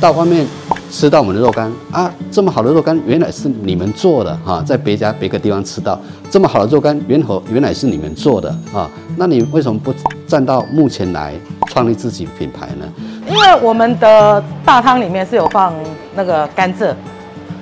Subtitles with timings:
[0.00, 0.46] 到外面
[0.90, 5.98] 吃到我们的肉干啊，这么好的肉干原来是你们做的哈，在别家别个地方吃到
[6.30, 9.94] 这么好的肉干，原来原来是你们做的啊，那你为什么不
[10.26, 11.34] 站到目前来
[11.68, 12.86] 创立自己品牌呢？
[13.28, 15.74] 因为我们的大汤里面是有放
[16.14, 16.94] 那个甘蔗，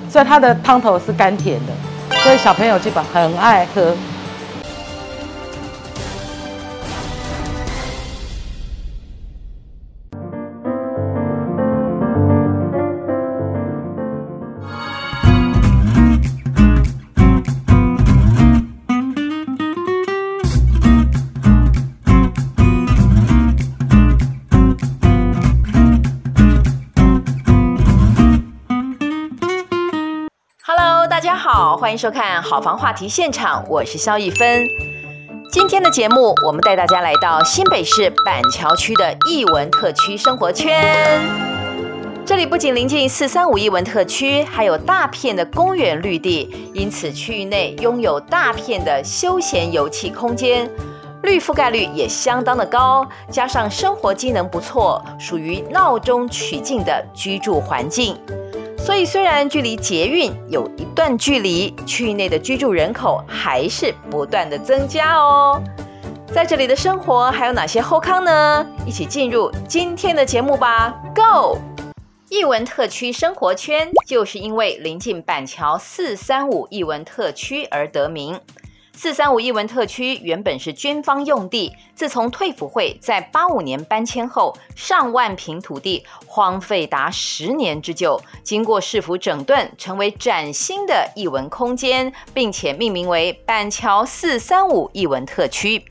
[0.09, 3.93] 所以它的汤头是甘甜的，所以小朋友基本很爱喝。
[31.95, 34.67] 迎收看《好房话题现场》，我是萧一芬。
[35.49, 41.17] 今天的节目，我们带大家来到新北市板桥区的艺文特区生活圈。
[42.25, 50.69] 这里不仅临近四三五艺文特区，还有大片的公园绿地，因此区域内拥有大片的休闲游憩空间，
[51.23, 53.07] 绿覆盖率也相当的高。
[53.31, 58.17] 加上生活机能不错，属于闹中取静的居住环境。
[58.85, 65.59] 所以，虽然距离捷运有一段距离，区域内的居住人口还是不断的增加哦。
[66.31, 68.63] 在这里的生活还有哪些后康呢？
[68.85, 71.57] 一起进入今天的节目吧，Go！
[72.29, 78.39] 艺文特区生活圈就是因为临近板桥四三五艺文特区而得名。
[78.97, 88.19] 四三五艺文特区原本是军方用地，自从退辅会在八五年搬迁后，上万坪土地荒废达十年之久。
[88.41, 95.83] 经过市府整顿，成为崭新的艺文空间，并且命名为板桥四三五艺文特区。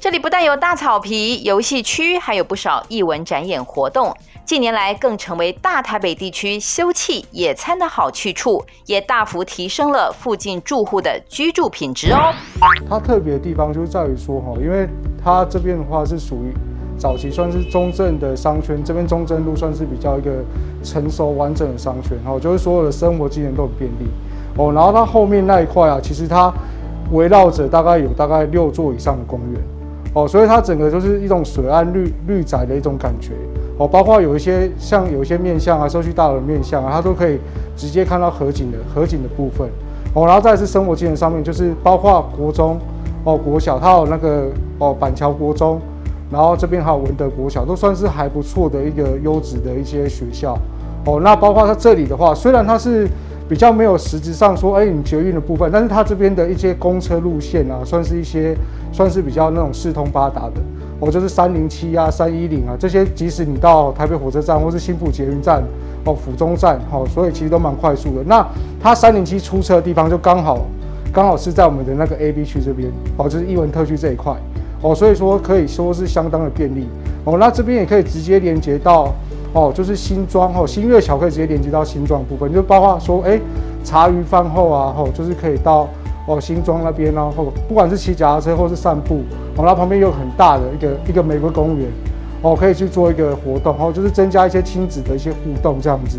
[0.00, 4.14] 这里不但有大草皮、游戏区，还有不少艺文展演活动。
[4.46, 12.30] 近年来，更成为大台北地区休憩野餐的好去处，也大幅提升了附近住户的居住品质哦。
[12.86, 14.86] 它特别的地方就在于说，哈，因为
[15.24, 16.52] 它这边的话是属于
[16.98, 20.30] 早期算是中正的商圈，这边中正路算是比较一个
[20.82, 24.06] 成熟完整的商圈，哈，就是所有的生活机能都很便利
[24.58, 24.70] 哦。
[24.74, 26.52] 然后它后面那一块啊，其实它
[27.12, 29.62] 围绕着大概有大概六座以上的公园，
[30.14, 33.32] 哦，所以它整个就是一种水岸绿绿宅的一种感觉。
[33.76, 37.38] 哦，包括有一些像有一些面向啊，社区大楼面向啊，它都可以
[37.76, 39.68] 直接看到河景的河景的部分。
[40.14, 42.78] 哦，然后再是生活机能上面，就是包括国中
[43.24, 44.46] 哦、国小，它有那个
[44.78, 45.80] 哦板桥国中，
[46.30, 50.56] 然后这边还有文德国小，都算是还不错的一个优质的一些学校。
[51.04, 53.08] 哦，那包括它这里的话，虽然它是
[53.48, 58.56] 比较没有实质上说哎你捷运的部分，但是它这边的一些公车路线啊，算是一些
[58.92, 60.60] 算是比较那种四通八达的。
[61.00, 65.60] 哦，就是三零七啊，三一零啊，这些即使你到台北火车站或是新埔捷运站，
[66.04, 68.22] 哦，府中站，哦，所以其实都蛮快速的。
[68.26, 68.46] 那
[68.80, 70.64] 它三零七出车的地方就刚好，
[71.12, 74.32] 刚好是在我们的那个 A B 区这边，哦，就是艺文特区这一块，
[74.80, 76.86] 哦，所以说可以说是相当的便利。
[77.24, 79.12] 哦，那这边也可以直接连接到，
[79.54, 83.40] 哦，就是新庄，哦，新月桥可以直接连接到新庄部分，就包括说，哎，
[83.82, 85.88] 茶余饭后啊，哦，就是可以到。
[86.26, 89.16] 哦，新庄那边，然后不管是骑脚踏车或是散步，
[89.58, 91.86] 哦，它旁边有很大的一个一个玫瑰公园，
[92.40, 96.18] 哦，可以去做一个活动，哦，就是增加一些亲子的一些互动这样子。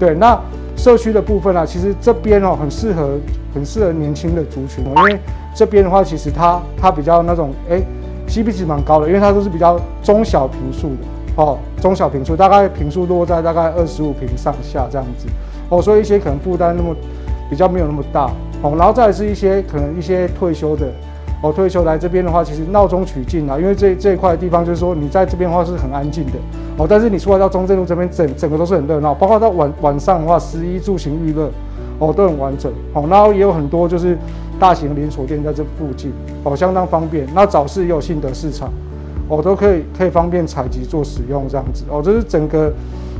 [0.00, 0.36] 对，那
[0.74, 3.20] 社区的部分呢，其实这边哦很适合
[3.54, 5.16] 很适合年轻的族群，因为
[5.54, 7.80] 这边的话，其实它它比较那种哎
[8.26, 11.04] ，CP 值蛮高的，因为它都是比较中小平数的，
[11.36, 15.26] 哦，中小平数大概平数落在大概二十五平上下这样子，
[15.68, 16.94] 哦，所以一些可能负担那么
[17.48, 18.30] 比较没有那么大。
[18.62, 20.86] 哦，然后再是一些可能一些退休的，
[21.42, 26.32] 哦，退休来这边的话，其实闹中取静啊，因为这这一块地方就是说你在这边的话是很安静的，
[26.78, 31.50] 哦，但是你出来到中正路这边整整个都是很热闹，包括到晚晚上的话，食衣住行娱乐，
[31.98, 34.16] 哦，都很完整，哦，然后也有很多就是
[34.58, 36.10] 大型连锁店在这附近，
[36.44, 37.26] 哦，相当方便。
[37.34, 38.72] 那早市也有信德市场，
[39.28, 42.72] 哦，都可以可以方便采集做使用这样子，哦，这是整个，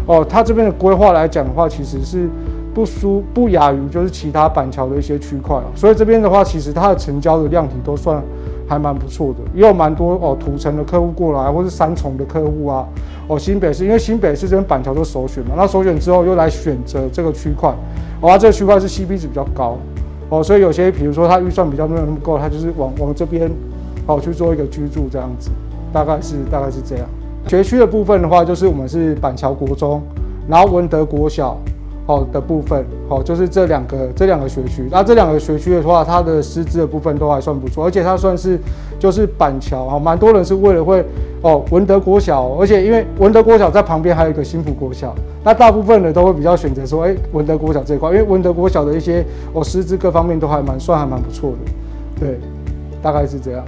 [0.07, 2.29] 哦，它这边的规划来讲的话，其实是。
[2.77, 8.23] 不输不亚于就是其他板桥的一些区块，所以这边的话，其实它的成交的量体都算
[8.69, 12.87] 还蛮不错的，也有蛮多哦土城的客户过来，或是三重的客户啊，
[13.29, 17.75] 哦新北市，因为新北市这边板桥都首选嘛，那首选之后又来选择这个区块，
[18.21, 19.79] 哦，啊、这个区块是 CP 值比较高，
[20.29, 23.51] 哦，所以有些比如说他预算比较没有那么够，他就是往往这边
[24.07, 25.49] 哦去做一个居住这样子，
[25.93, 27.07] 大概是大概是这样。
[27.49, 30.03] 学区的部分的话，就是我们是板桥国中，
[30.49, 31.57] 然后文德国小。
[32.09, 38.57] 好的部分，好，就是这两个这两个学区，那这两个学区的话，它的师资的部分都还算不错，而且它算是
[38.97, 41.05] 就是板桥啊，蛮多人是为了会
[41.43, 45.13] 哦文德国小，而且因为文德国小在旁边还有一个新埔国小，
[45.43, 51.59] 那大部分人都会比较选择说，哎、文德国小这一块，因为文德国小的一些哦师资各方面都还蛮算还蛮不错的，
[52.21, 52.39] 对，
[53.03, 53.65] 大概是这样。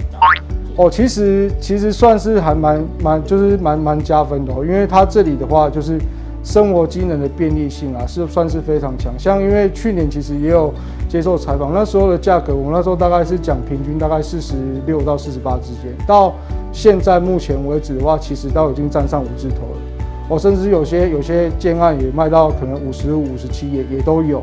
[0.79, 5.99] 哦，其实其实算是还蛮蛮就是蛮蛮加分的哦，因为它这里的话就是
[6.41, 9.13] 生活机能的便利性啊，是算是非常强。
[9.19, 10.73] 像因为去年其实也有
[11.09, 14.55] 接受采访，那时候的价格，我那时候大概是讲平均大概四十
[14.85, 16.33] 六到四十八之间，到
[16.71, 19.81] 现在目前为止的话，其实都已经站上五字头了。
[20.29, 24.41] 哦，甚至有些有些建案也卖到可能五十五、五十七也也都有。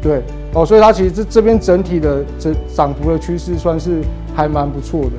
[0.00, 0.22] 对，
[0.54, 4.00] 哦，所以它其实这这边整体的这涨幅的趋势算是
[4.32, 5.10] 还蛮不错的。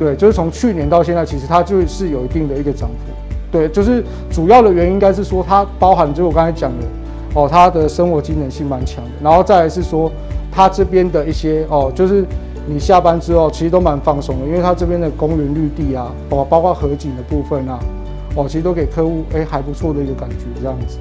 [0.00, 3.12] 对，就是从去年到现在，其实它就是有一定的一个涨幅。
[3.52, 6.86] 对，就是主要的原因应该是说它包含，就我刚才讲的，
[7.34, 9.10] 哦，它的生活机能性蛮强的。
[9.22, 10.10] 然后再来是说，
[10.50, 12.24] 它这边的一些哦，就是
[12.66, 17.78] 你下班之后其实都蛮放松的，因为它这边的公园绿地啊，哦，包括河景的部分啊，
[18.36, 20.96] 哦，其实都给客户哎还不错的一个感觉，这样子。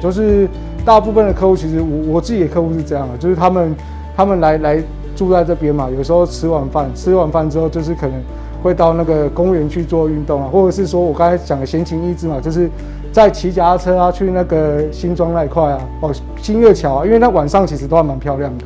[0.00, 0.48] 就是
[0.86, 3.76] 大部分的客户，其实我我自己的客户是这样的，就是他们
[4.16, 4.82] 他们来来
[5.18, 8.14] 住在这边嘛，有时候吃完饭，吃完饭之后就是可能。
[8.60, 12.68] 会到那个公园去做运动啊，或者是说我刚才讲的闲情逸致嘛，就是
[13.12, 16.12] 在骑脚踏车啊，去那个新庄那一块啊，哦，
[16.42, 18.64] 新月桥啊，因为那晚上其实都还蛮漂亮的。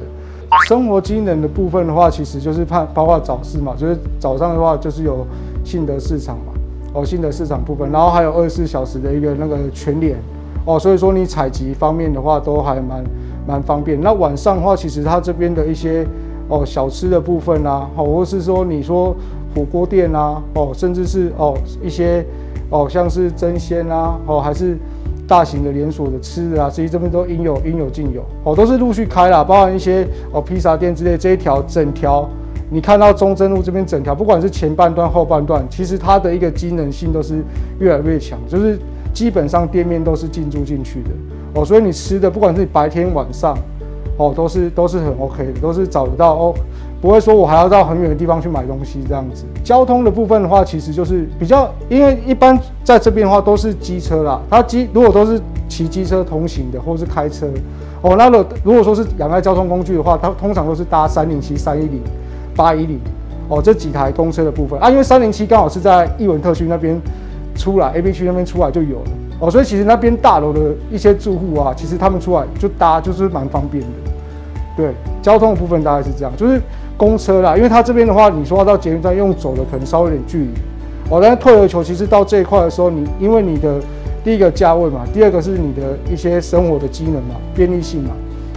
[0.66, 5.26] 生活机能的部分的话，其实就是怕包括早市嘛，就是早上的话就是有
[5.62, 6.54] 信德市场嘛，
[6.94, 10.16] 哦，信德市场部分，然后还有二十四小时的一个那个全联，
[10.64, 13.04] 哦，所以说你采集方面的话都还蛮
[13.46, 14.00] 蛮方便。
[14.00, 16.06] 那晚上的话，其实它这边的一些
[16.52, 19.16] 哦小吃的部分啊，哦，或是说你说。
[19.54, 22.24] 火锅店啊，哦，甚至是哦一些
[22.70, 24.78] 哦像是争鲜啊，哦还是
[25.28, 32.26] 大型的连锁的吃的啊，这些这边都应有应有尽有，哦都是陆续开了，包含一些哦披萨店之类，这一条整条
[32.70, 37.44] 你看到中正路这边整条，不管是前半段后半段，其实它的一个机能性都是
[37.78, 38.78] 越来越强，就是
[39.12, 41.10] 基本上店面都是进驻进去的，
[41.56, 43.54] 哦，所以你吃的不管是白天晚上，
[44.16, 46.54] 哦都是都是很 OK 的，都是找得到哦。
[47.00, 49.44] 不会说，我还要到很远的地方去买东西这样子。
[49.64, 54.40] 交通的部分的话，其实就是比较，因为一般在这边的话都是机车啦。
[54.48, 57.48] 它机如果都是骑机车通行的，或是开车，
[58.02, 62.00] 哦，那个如果说是仰赖交通工具的话，它通常都是搭三零七、三一零、
[62.54, 63.00] 八一零，
[63.48, 64.88] 哦，这几台公车的部分啊。
[64.88, 67.00] 因为三零七刚好是在艺文特区那边
[67.56, 73.88] 出来，A B 区那边出来就有了，哦，所以其实那边大楼的一些住户啊，其实他们出来就搭就是蛮方便的。
[74.76, 76.60] 对，交通的部分大概是这样，就是。
[76.94, 80.50] 公车啦，因为它这边的话，你说要到捷运站用走的可能稍微有点距离
[81.10, 81.18] 哦。
[81.20, 83.80] 但是退而求其次，到这一块的时候，你因为你的
[84.22, 88.10] 第一个价位嘛，第二个是你的一些生活的机能嘛，便利性嘛，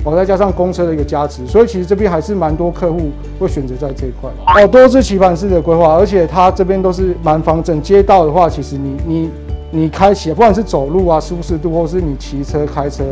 [0.04, 4.68] 哦，再加上公车的一个加持，所以其实这边还是蛮多客户会选择在这一块哦。
[4.68, 7.82] 都是棋盘式的规划，而且它这边都是蛮方正。
[7.82, 9.30] 街道的话，其实你你
[9.72, 13.04] 你开起，不管是走路啊舒适度，或是你骑车开车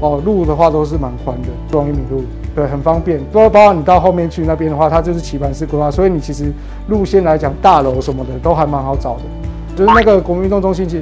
[0.00, 2.22] 哦，路的话都是蛮宽的，不容易迷路。
[2.54, 3.20] 对，很方便。
[3.32, 6.52] 包包括你到后面去那边的话，它就是棋盘式规划，所以你其实
[6.88, 9.22] 路线来讲，大楼什么的都还蛮好找的。
[9.76, 11.00] 就是那个国民运动中心，其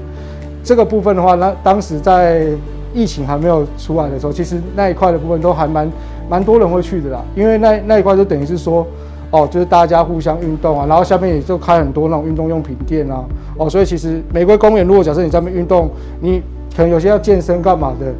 [0.62, 2.46] 这个部分的话，那当时在
[2.92, 5.90] 疫情还没有出来的时候，其实那一块的部分都还蛮
[6.28, 7.24] 蛮多人会去的啦。
[7.34, 8.86] 因为那那一块就等于是说，
[9.30, 13.24] 哦，就是大家互相运动啊，然后下面也就开很多那种运动用品店啊，
[13.58, 15.90] 哦，所以其实玫瑰公园，如果假设你在那边运动，
[16.20, 16.42] 你
[16.76, 18.12] 可能有些要健身干嘛的。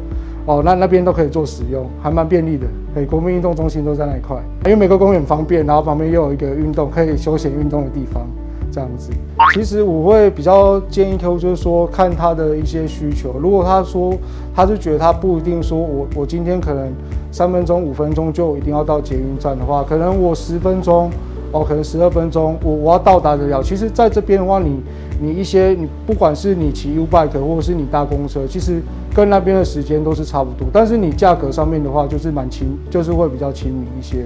[0.45, 2.65] 哦，那那边都可以做使用，还蛮便利的。
[2.95, 4.35] 哎，国民运动中心都在那一块，
[4.65, 8.25] 因为玫瑰公园很方便，然后旁边又有一个运动可以休闲运动的地方，
[8.71, 9.11] 这样子。
[9.53, 13.35] 其实我会比较建议客户，就是说看他的一些需求。
[13.39, 14.13] 如果他说
[14.55, 16.91] 他是觉得他不一定说我我今天可能
[17.31, 21.09] 三分钟五分钟就一定要到捷运站的话，可能我十分钟
[21.51, 23.61] 哦，可能十二分钟我我要到达得了。
[23.61, 24.79] 其实在这边的话，你。
[25.21, 28.81] 你一些你不管是你骑 U-Bike 或者是你搭公车，其实
[29.13, 34.23] 跟那边的时间都是差不多，但是你价格上面的话就是蛮亲，就是会比较亲民一些，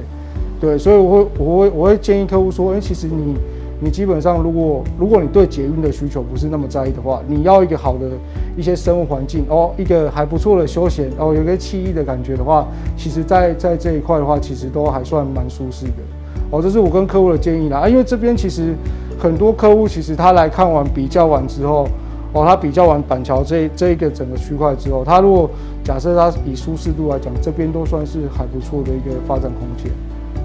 [0.62, 3.36] 对，所以我会我会我会建议客户说，哎、其实你
[3.84, 8.08] 你基本上如果如果你对捷运的需求不是那么在意的话，你要一个好的
[8.56, 16.02] 一些生活环境哦，一个还不错的休闲哦，有一个惬意的感觉的话，其实在在这一块的话，其实都还算蛮舒适的
[16.50, 18.74] 哦，这是我跟客户的建议啦，啊，因为这边其实。
[19.20, 21.88] 很多客户其实他来看完比较完之后，
[22.34, 25.50] 哦，他比较完板桥这这一个整个区块之后，他如果
[25.82, 29.90] 假设他以舒适度来讲，这边都算是还不错的一个发展空间，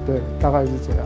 [0.06, 1.04] 对，大概是这样。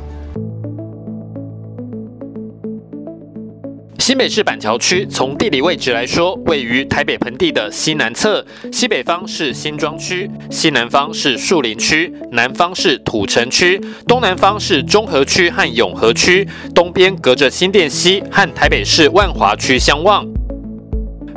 [4.03, 16.45] 新北市板桥区从地理位置来说，位于台北盆地的西南侧，西北方是新庄区，西南方是树林区，南方是土城区，东南方是中和区和永和区，
[16.75, 20.27] 东边隔着新店西和台北市万华区相望。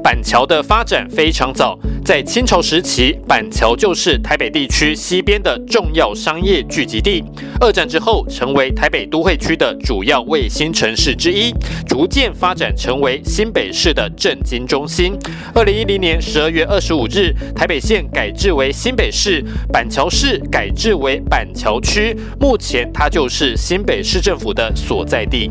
[0.05, 7.23] 板桥的发展非常早，在清朝时期，板桥就是台北地区西边的重要商业聚集地。
[7.59, 11.51] 二战之后，成为台北都会区的主要卫星城市之一，
[11.87, 15.17] 逐渐发展成为新北市的政经中心。
[15.55, 19.43] 二零一零年十二月二十五日，台北县改制为新北市，
[19.73, 25.49] 板桥市改制为板桥区，目前它就是新北市政府的所在地。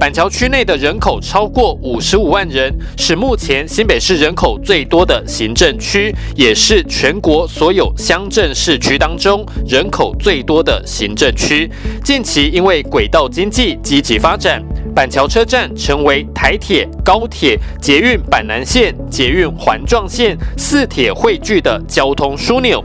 [0.00, 11.70] 板桥区内的人口超过五十五万人，是目前新北市人口最多的行政区，也是全国所有乡镇市区当中人口最多的行政区。
[12.02, 22.82] 近期因为轨道经济积极发展，板桥车站成为台铁、高铁、捷运板南线、捷运环状线四铁汇聚的交通枢纽。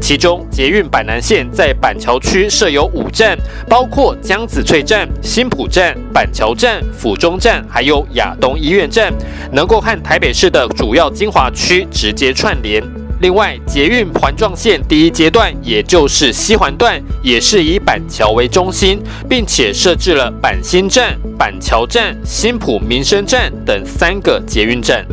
[0.00, 3.36] 其中，捷运板南线在板桥区设有五站，
[3.68, 9.12] 包括江子翠站、新埔站、板桥站、府中站，还有亚东医院站，
[9.52, 12.82] 能够和台北市的主要精华区直接串联。
[13.20, 25.04] 另外，捷运环状线第一阶段，也就是西环段，也是以板桥为中心，并且设置了板新站、板桥站、新浦民生站等三个捷运站。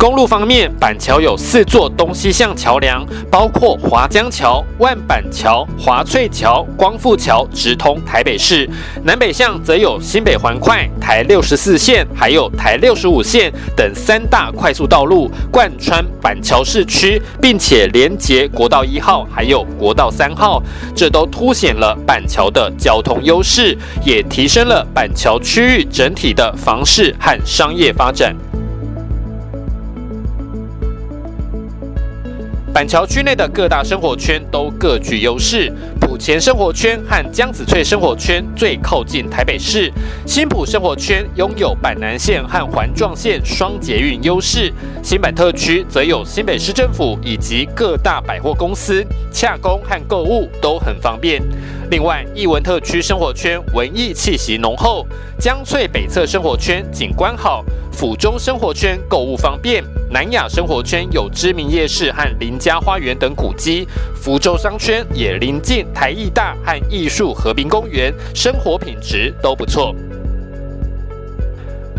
[0.00, 8.66] 公路方面，板桥有四座东西向桥梁，包括华江桥、万板桥、华翠桥、光复桥，直通台北市；
[9.04, 20.62] 南北向则有新北环快、台六十四线，还有台六十五线等三大快速道路贯穿板桥市区，并且连接国道一号还有国道三号，
[20.96, 28.34] 这都凸显了板桥的交通优势，也提升了板桥区域整体的房市和商业发展。
[32.72, 35.72] 板桥区内的各大生活圈都各具优势。
[36.00, 39.92] 埔前生活圈和江子翠生活圈最靠近台北市，
[40.24, 44.72] 新埔生活圈拥有板南线和环状线双捷运优势。
[45.02, 51.42] 新板特区则有新北市政府以及各大百货公司，洽公和购物都很方便。
[51.90, 55.04] 另外，艺文特区生活圈文艺气息浓厚，
[55.40, 59.82] 江翠北侧生活圈景观好，府中生活圈购物方便。
[60.12, 63.86] 南雅生活圈有知名夜市和林家花园等古迹，
[64.20, 69.94] 福州商圈也临近台艺大和艺术河滨公园，生活品质都不错。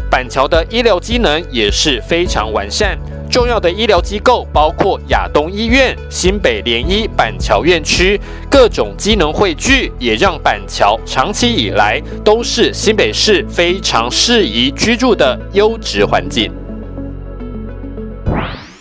[0.09, 2.99] 板桥的医疗机能也是非常完善，
[3.29, 16.51] 重要的医疗机构包括亚东医院、新北联医板桥院区，各种机能汇聚，也让板桥长期以来都是新北市非常适宜居住的优质环境。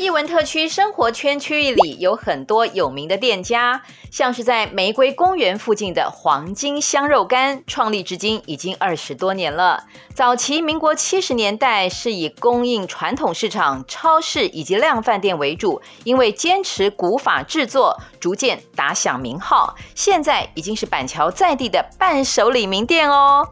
[0.00, 9.85] 艺文特区生活圈区域里有很多有名的店家，像是在玫瑰公园附近的黄金香肉干，创立至今已经二十多年了。
[10.14, 19.76] 早期民国七十年代是以供应传统市场、超市以及量贩店为主，因为坚持古法制作，逐渐打响名号。
[19.95, 23.47] 现在已经是板桥在地的伴手礼名店哦。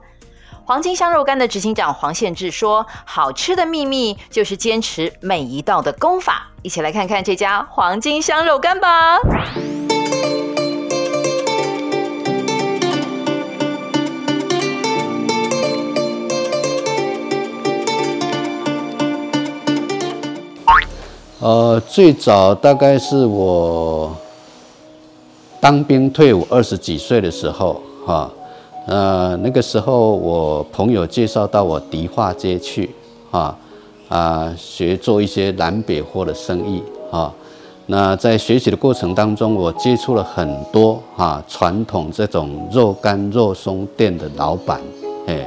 [0.68, 9.18] 黄金香肉干的执行长黄宪志说：“好吃的秘密就是坚持每一道的功法。”一起来看看这家黄金香肉干吧。
[21.40, 24.14] 呃，最早大概是我
[25.62, 28.30] 当兵退伍二十几岁的时候，哈。
[28.88, 32.88] 呃，那个时候我朋友介绍到我迪化街去，
[33.30, 33.54] 啊
[34.08, 37.30] 啊，学做一些南北货的生意啊。
[37.84, 44.80] 那在学习的过程当中，我接触了很多啊传统这种肉干肉松店的老板，
[45.26, 45.46] 哎，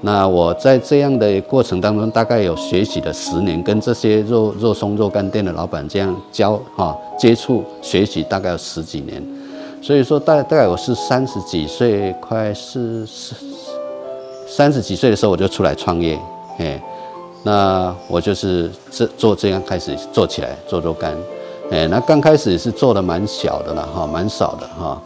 [0.00, 9.22] 那我在这样的过程当中，大概有学习了十年，跟这些肉肉松肉干店的老板这样交啊接触学习，大概有十几年。
[9.80, 13.34] 所以说，大大概我是三十几岁，快四四
[14.46, 16.18] 三十几岁的时候，我就出来创业，
[16.58, 16.82] 哎，
[17.42, 21.16] 那我就是这做这样开始做起来做肉干，
[21.70, 25.00] 哎，那刚开始是做的蛮小的了哈，蛮少的哈，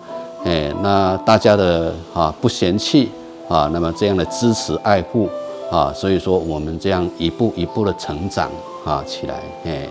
[0.45, 3.11] 哎，那大家的哈不嫌弃
[3.49, 5.29] 啊，那么这样的支持爱护
[5.71, 8.51] 啊，所以说我们这样一步一步的成长
[8.85, 9.89] 啊起来，哎，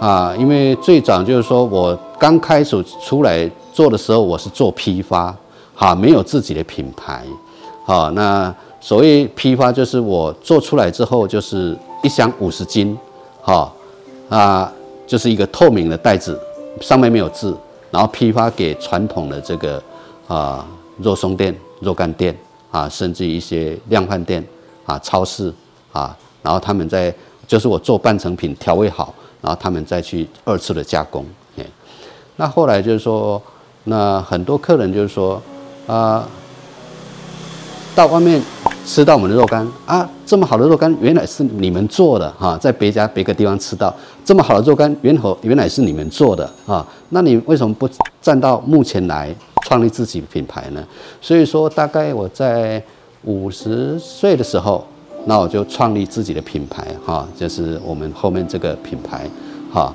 [0.00, 3.48] 啊，因为最早就是说我刚开始出来。
[3.72, 5.34] 做的时候我是做批发，
[5.76, 7.24] 哈，没有自己的品牌，
[7.86, 12.98] 好，那所谓批发就是我做出来之后就是一箱五十斤，
[13.40, 13.72] 哈，
[14.28, 14.70] 啊，
[15.06, 16.38] 就是一个透明的袋子，
[16.80, 17.56] 上面没有字，
[17.92, 19.80] 然后批发给传统的这个
[20.26, 20.66] 啊
[20.98, 22.36] 肉松店、肉干店
[22.72, 24.44] 啊，甚至一些量贩店
[24.84, 25.54] 啊超市
[25.92, 27.14] 啊，然后他们在
[27.46, 31.24] 就是我做半成品调味好，然后他们再去二次的加工。
[31.58, 31.64] 哎，
[32.36, 33.40] 那后来就是说，
[33.84, 35.40] 那很多客人就是说
[35.86, 36.26] 啊，
[37.94, 38.40] 到外面
[38.86, 43.94] 吃到我们的肉干啊，这么好的肉干原来是你们做的哈，在别家别个地方吃到
[44.24, 47.88] 这么好的肉干，原和原来是你们做的啊，那你为什么不
[48.20, 50.84] 站到目前来创立自己品牌呢？
[51.20, 52.82] 所以说，大概我在
[53.24, 54.86] 五十岁的时候，
[55.26, 59.26] 那我就创立自己的品牌哈，就是我们后面这个品牌
[59.72, 59.94] 哈，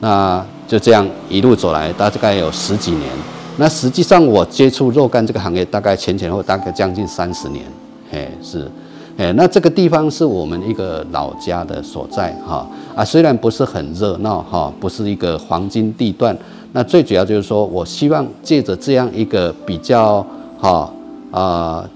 [0.00, 3.10] 那就这样一路走来，大概有十几年。
[3.58, 7.64] 那实际上我接触肉干这个行业，大概前前后大概将近三十年，
[8.12, 8.70] 哎是，
[9.16, 12.68] 哎那这个地方是我们一个老家的所在哈。
[12.94, 16.36] 啊，虽然不是很热闹哈，不是一个黄金地段，
[16.72, 20.24] 那最主要就是说我希望借着这样一个比较
[20.58, 20.92] 哈
[21.30, 21.88] 啊，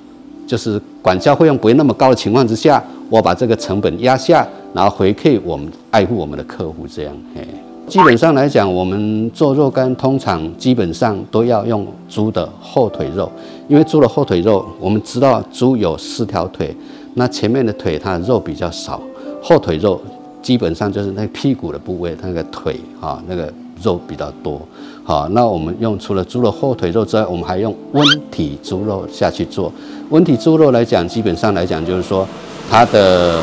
[0.50, 7.46] 就是管销费用不会那么高的情况之下，我把这个成本压下，然后回馈我们爱护我们的客户这样，哎。
[7.86, 13.30] 基本上来讲，我们做肉干通常基本上都要用猪的后腿肉，
[13.68, 16.74] 因为猪的后腿肉，我们知道猪有四条腿，
[17.14, 19.00] 那前面的腿它的肉比较少，
[19.40, 20.00] 后腿肉
[20.42, 24.60] 基本上就是那屁股的部位，那个腿啊那个肉比较多。
[25.04, 29.72] 好，那我们用除了猪的后腿肉之外，我们还用温体猪肉下去做。
[30.10, 32.26] 温体猪肉来讲，基本上来讲就是说
[32.70, 33.40] 它的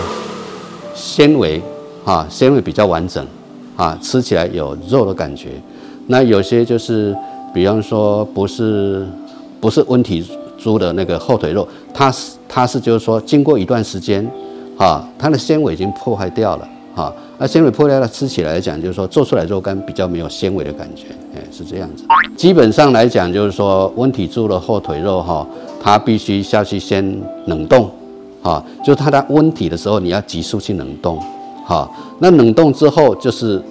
[0.93, 1.61] 纤维
[2.05, 3.25] 啊纤维比较完整。
[3.77, 5.49] 啊，吃起来有肉的感觉，
[6.07, 7.15] 那有些就是，
[7.53, 9.05] 比方说不是
[9.61, 10.25] 不是温体
[10.57, 14.27] 猪的那个后腿肉，它是它是就是说经过一段时间，
[14.77, 22.03] 啊，它的纤维已经破坏掉了，啊，那纤维破坏掉了，吃起来讲就是说做出来肉干比较没有纤维的感觉，哎，是这样子。
[22.35, 25.47] 基本上来讲就是说温体猪的后腿肉哈，
[25.81, 27.05] 它必须下去先
[27.45, 27.89] 冷冻，
[28.41, 31.19] 啊，就它在温体的时候你要急速去冷冻。
[31.65, 31.89] 哈，
[32.19, 33.61] 那冷冻之后就是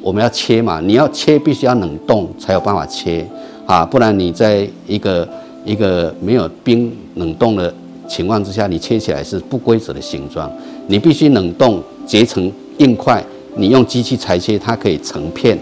[0.00, 3.26] 我们要切嘛，你要切必须要冷冻才有办法切
[3.66, 5.28] 啊，不然你在一个
[5.64, 7.74] 一个没有冰冷冻的
[8.08, 10.50] 情况之下，你切起来是不规则的形状。
[10.86, 13.24] 你必须冷冻结成硬块，
[13.56, 15.58] 你用机器裁切，它可以成片，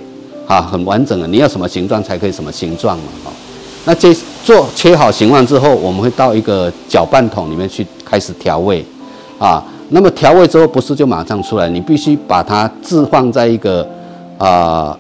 [0.47, 1.27] 啊，很完整的。
[1.29, 3.05] 你要什么形状才可以什么形状嘛？
[3.25, 3.33] 哈，
[3.85, 8.85] 那这做切好形状之后，我们会到一个搅拌桶里面去开始调味，
[9.39, 9.63] 啊。
[9.91, 13.89] 那么调味之后不是就马上出来，你必须把它置放在一个
[14.37, 14.95] 啊、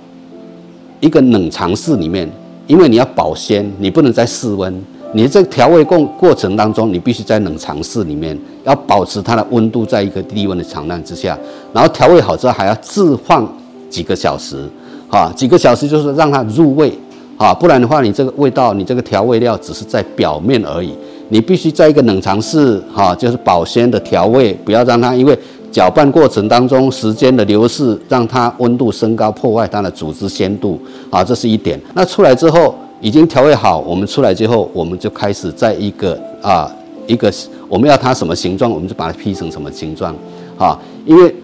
[0.99, 2.27] 一个冷藏室里面，
[2.67, 4.83] 因为你要保鲜，你不能在室温。
[5.15, 11.39] 你这调味过过程当中，你必须在冷藏室里面，要保持它的温度在一个低温的常量之下。
[11.73, 13.51] 然后调味好之后还要置放
[13.89, 14.69] 几个小时，
[15.09, 16.93] 啊，几个小时就是让它入味，
[17.39, 20.93] 啊，不然的话你这个味道，你这个调味料只是在表面而已。
[21.31, 25.39] 你必须在一个冷藏室，哈，就是保鲜的调味，不要让它因为
[25.71, 31.81] 搅拌过程当中时间的流逝，让它温度升高，破坏它的组织鲜度，啊，这是一点。
[31.95, 36.71] 那出来之后已经调味好，我们出来之后，我们就开始在一个啊
[37.07, 37.33] 一个
[37.69, 40.15] 我们要它什么形状，我们就把它劈成什么形状，
[40.59, 41.35] 啊，因为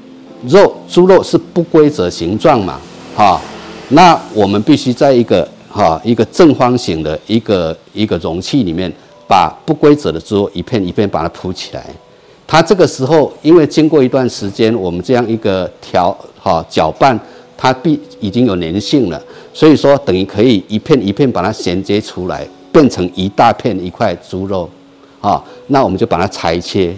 [0.46, 2.78] 肉猪肉是不规则形状嘛，
[3.16, 3.40] 哈，
[3.88, 8.92] 那我们必须在一个哈一个正方形的一个一个容器里面。
[9.26, 11.82] 把不规则的猪肉一片一片把它铺起来，
[12.46, 17.18] 它这个时候因为经过一段时间，我们这样一个调哈搅拌，
[17.56, 24.68] 它必已经有粘性了，所以说等于可以一片一片把它衔接出来，变成一大片一块猪肉，
[25.20, 26.94] 啊，那我们就把它裁切，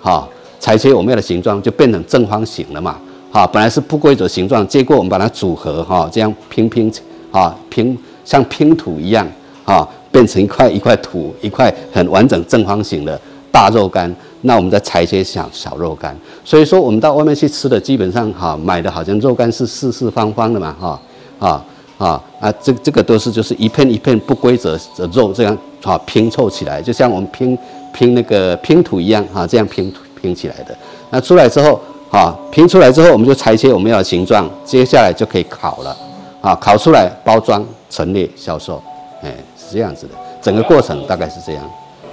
[0.00, 0.28] 哈，
[0.58, 2.98] 裁切我们要的形状就变成正方形了嘛，
[3.30, 6.92] 哈，本来是不规则形状，结果我们把它组合哈，这样拼拼，
[7.30, 9.26] 啊拼像拼图一样，
[9.64, 9.88] 啊。
[10.12, 13.20] 变成一块一块土，一块很完整正方形的
[13.52, 14.10] 大肉干，
[14.46, 16.16] 那我们再裁切小小肉干。
[16.44, 21.00] 所以说，我们到外面去吃的，基本上哈买的好像肉干是四四方方的嘛，哈
[21.38, 21.64] 啊
[21.98, 27.58] 啊啊，这这个都是就是一片一片不规则的肉这样啊拼凑起来，就像我们拼
[27.92, 30.76] 拼那个拼图一样哈，这样拼拼起来的。
[31.10, 31.80] 那出来之后
[32.10, 35.96] 哈拼出来之后，我们就裁切我们要的形状，接下来就可以烤了
[36.40, 38.82] 啊，烤出来包装陈列销售，
[39.22, 39.34] 哎。
[39.68, 41.64] 是这样子的，整个过程大概是这样。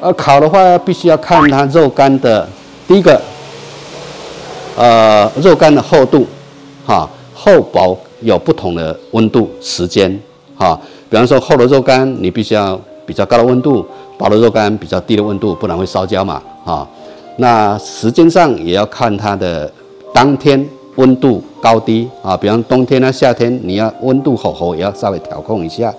[0.04, 2.46] 而烤的话，必须要看它肉干的，
[2.86, 3.22] 第一个，
[4.76, 6.28] 呃，肉干的厚度，
[6.86, 10.20] 哈，厚薄有不同的温度、时间，
[10.58, 10.78] 哈。
[11.10, 13.82] 比方说厚的肉干，你必须要比较高的温度；
[14.18, 16.86] 薄的肉干比较低的温度，不然会烧焦嘛，哈。
[17.38, 19.72] 那时间上也要看它的
[20.13, 25.94] 当天温度高低啊，比方冬天啊、夏天，你要温度火候也要稍微调控一下。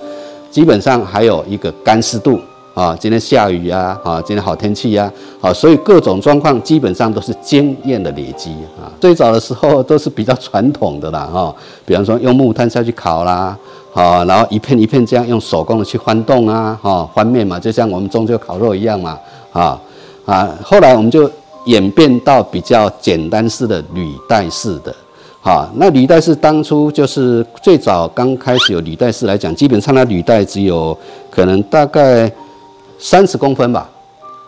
[0.51, 2.39] 基本上还有一个干湿度，
[2.75, 5.11] 啊，今天下雨呀，啊，今天好天气呀，
[5.41, 8.91] 啊，所以各种状况基本上都是经验的累积啊。
[9.01, 11.55] 最早的时候都是比较传统的啦，哈，
[11.87, 13.57] 比方说用木炭下去烤啦，
[13.95, 19.17] 啊，然后一片一片这样用手工的去翻动啊，哈，翻面嘛，就像我们中秋烤肉一样嘛，
[19.53, 19.81] 啊
[20.27, 21.31] 啊，后来我们就
[21.67, 24.93] 演变到比较简单式的履带式的。
[25.41, 30.97] 好，那履带式当初就是最早刚开始有履带式来讲，基本上它履带只有
[31.31, 32.33] 可能大概
[32.99, 33.89] 三十公分吧，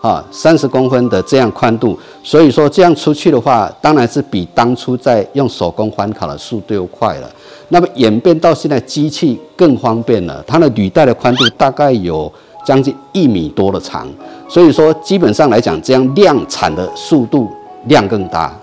[0.01, 7.31] 啊，三十公分的这样宽度，所以说这样出去的话，当然是比当初在用手工翻烤的速度又快了。
[7.69, 12.33] 那么演变到现在机器更方便了，它的履带的宽度大概有
[12.65, 14.07] 将近一米多的长，
[14.49, 17.51] 所以说基本上来讲，这样量产的速度
[17.87, 18.57] 量更大，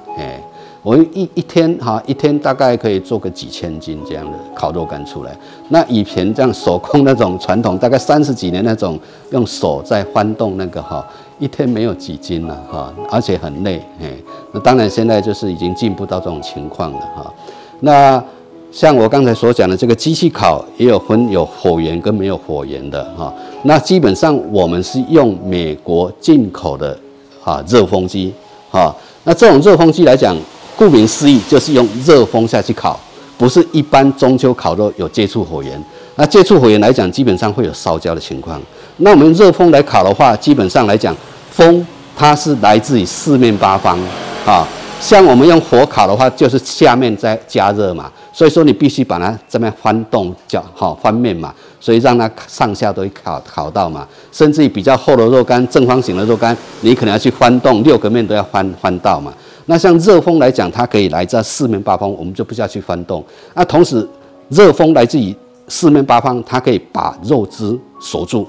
[0.84, 0.89] 哎。
[0.93, 5.32] 我一一天哈，一天大概可以做个几千斤这样的烤肉干出来。
[5.69, 9.00] 那以前这样手工那种传统，大概三十几年那种
[9.32, 11.08] 用手在翻动那个哈，
[11.39, 13.82] 一天没有几斤了哈，而且很累。
[14.02, 14.12] 哎，
[14.52, 17.34] 那当然现在就是已经进步到这种情况了哈。
[17.80, 18.22] 那
[18.69, 23.34] 像我刚才所讲的这个机器烤，也有分有火源跟没有火源的哈。
[23.63, 27.00] 那基本上我们是用美国进口的
[27.41, 28.34] 哈热风机
[28.69, 28.93] 哈。
[29.24, 30.36] 那这种热风机来讲。
[30.75, 32.99] 顾名思义，就是用热风下去烤，
[33.38, 35.81] 不是一般中秋烤肉有接触火源。
[36.15, 38.62] 那接触火源来讲，基本上会有烧焦的情况。
[38.97, 41.15] 那我们热风来烤的话，基本上来讲，
[41.49, 43.99] 风它是来自于四面八方
[44.45, 44.67] 啊。
[45.01, 54.07] 像我们用火烤的话，就是下面在加热嘛，所以说你必须把它这边翻动，叫好翻面嘛，所以让它上下都烤烤到嘛。
[54.31, 59.33] 甚至于比较厚的肉干，正方形的肉干，你可能要去翻动六个面都要翻翻到嘛。
[59.65, 63.23] 那像热风来讲，它可以来自四面八方，我们就不需要去翻动。
[63.54, 64.06] 那同时，
[64.49, 65.34] 热风来自于
[65.69, 68.45] 四面八方，它可以把肉汁锁住，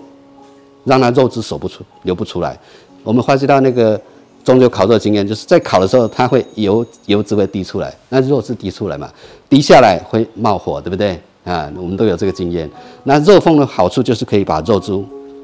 [0.83, 2.59] 让它肉汁锁不出、流不出来。
[3.05, 4.01] 我们发觉到那个
[4.43, 9.09] 中秋烤肉经验，就是在烤的时候，它会油油脂会滴出来，那肉汁滴出来嘛，
[9.49, 11.71] 滴下来会冒火，对不对啊？
[11.77, 12.69] 我们都有这个经验。
[13.05, 14.93] 那热风的好处就是可以把肉汁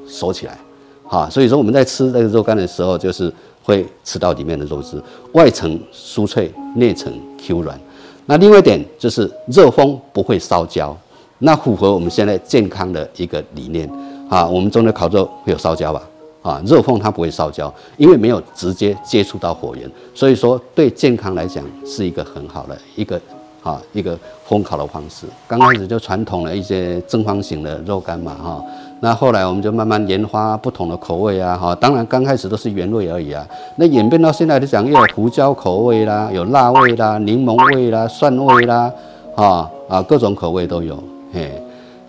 [0.04, 0.58] 锁起来，
[1.06, 3.32] 好，所以说我们在吃那个肉干的时候，就是。
[3.70, 5.02] 会吃到里面的肉汁，
[5.32, 7.78] 外层酥脆，内层 Q 软。
[8.26, 10.96] 那另外一点就是热风不会烧焦，
[11.38, 13.88] 那符合我们现在健康的一个理念
[14.28, 14.46] 啊。
[14.46, 16.02] 我们中的烤肉会有烧焦吧？
[16.42, 23.20] 啊，热风它不会烧焦，因为没有直接接触到火源，所以说对健康来讲是一个很好的一个
[23.62, 25.26] 啊一个烘烤的方式。
[25.48, 28.64] 刚开始就传统的一些正方形的肉干嘛，哈。
[29.02, 33.46] 那后来我们就慢慢研发不同的口味啊，哈，当然刚开始都是原味而已啊。
[33.76, 38.92] 那演变到现在来讲，又有胡椒口味啦，有辣味啦，柠檬味啦，蒜味啦，
[39.34, 41.02] 啊啊，各种口味都有。
[41.32, 41.50] 嘿，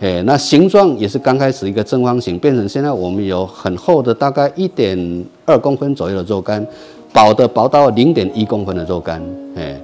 [0.01, 6.65] 嘿，那形状也是刚开始一个正方形，变成现在我们有很厚的，大概一点二公分左右的肉干，
[7.13, 9.21] 薄的薄到零点一公分的肉干。
[9.55, 9.77] 嘿，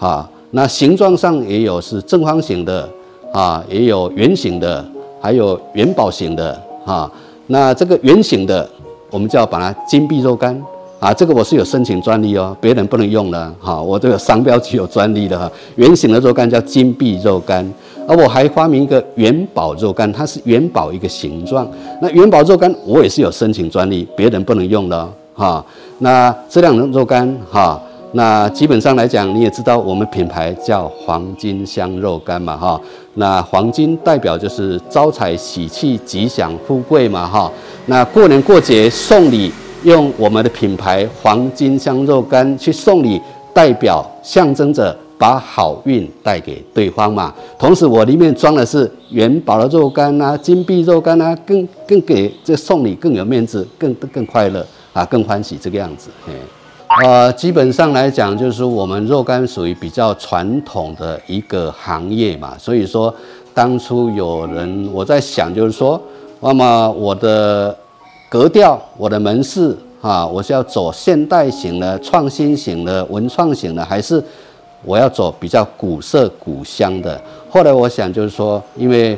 [0.00, 2.88] 啊，那形状上也有是正方形的，
[3.32, 4.84] 啊，也有圆形的。
[5.20, 7.10] 还有元宝型的哈，
[7.48, 8.68] 那这个圆形的，
[9.10, 10.60] 我们就要把它金碧肉干
[11.00, 15.50] 啊，这个我是有申请专利哦，别人不能用的哈，我这个商标具有专利的哈。
[15.76, 17.68] 圆形的肉干叫金碧肉干，
[18.06, 21.68] 而我还发明一个元宝肉干，它是元宝一个形状。
[22.00, 25.64] 那元宝肉干我也是有申请专利，别人不能用的哈。
[25.98, 27.80] 那这两种肉干哈。
[28.12, 32.80] 那基本上来讲，你也知道我们品牌叫黄金香肉干嘛哈。
[33.14, 37.52] 那黄金代表就是招财喜气、吉祥富贵嘛哈。
[37.86, 43.20] 那过年过节送礼，用我们的品牌黄金香肉干去送礼，
[43.52, 47.34] 代表象征着把好运带给对方嘛。
[47.58, 56.08] 同时我里面装的是元宝的肉干啊，金币肉干啊，更更给这送礼更有面子，更更快乐啊，更欢喜这个样子。
[56.26, 56.32] 嘿。
[57.04, 63.14] 呃，基本上来讲，就是我们肉干属于比较传统的一个行业嘛，所以说
[63.52, 66.00] 当初有人我在想，就是说，
[66.40, 67.76] 那么我的
[68.28, 74.22] 格调、我的门市啊，我是要走现代型的、创新型的、文创型的，还是
[74.82, 77.20] 我要走比较古色古香的？
[77.50, 79.16] 后来我想，就是说，因为。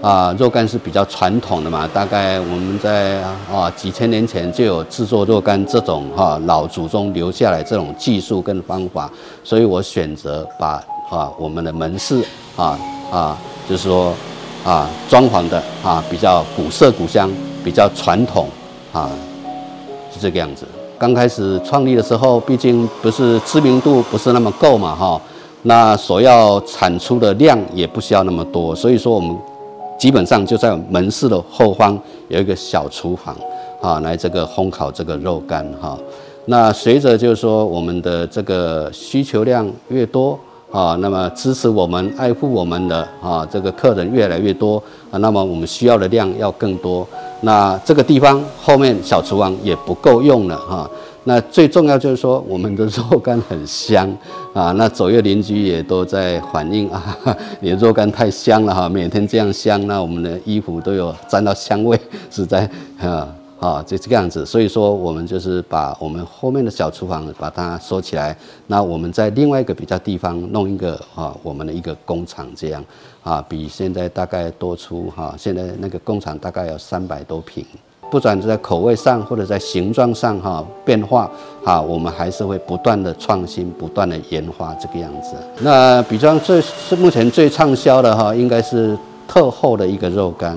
[0.00, 3.20] 啊，肉干是比较传统的嘛，大概我们在
[3.52, 9.10] 啊几千年前就有制作肉干这种哈、老祖宗留下来这种技术跟方法，
[9.42, 10.80] 所以我选择把
[11.10, 12.22] 啊我们的门市
[12.56, 12.78] 啊
[13.10, 13.36] 啊
[13.68, 14.14] 就是说
[14.64, 17.28] 啊装潢的啊比较古色古香，
[17.64, 18.46] 比较传统
[18.92, 19.10] 啊
[20.14, 20.64] 是这个样子。
[20.96, 25.20] 刚开始创立的时候，毕竟不是知名度不是那么够嘛哈，
[25.62, 29.36] 那所要产出的量也不需要那么多，所以说我们。
[29.98, 33.36] 基本上就在门市的后方有一个小厨房，
[33.82, 35.98] 啊，来这个烘烤这个肉干哈。
[36.46, 40.38] 那随着就是说我们的这个需求量越多
[40.70, 47.06] 啊，那么支持我们、爱护我们的啊这个客人越来越多啊，那么我们需要的量要更多。
[47.40, 50.88] 那这个地方后面小厨房也不够用了哈。
[51.28, 54.10] 那最重要就是说，我们的肉干很香
[54.54, 57.14] 啊，那左右邻居也都在反映啊，
[57.60, 63.28] 你的肉干太香了哈，每天这样香，那我们的衣服都有沾到香味，实在啊
[63.60, 64.46] 啊就这个样子。
[64.46, 68.34] 所以说，我们就是把我们后面的小厨房把它收起来，
[68.66, 72.82] 那我们在另外一个比较地方弄一个啊，我们的一个工厂这样
[73.22, 77.62] 啊，比现在大概多出哈，现在那个工厂大概有三百多平。
[78.10, 81.30] 不管是在口味上或者在形状上哈变化
[81.64, 85.36] 哈，我们还是会不断的创新，不断的研发这个样子。
[85.60, 90.56] 那比方最是目前最畅销的哈，应该是特厚的一个肉干，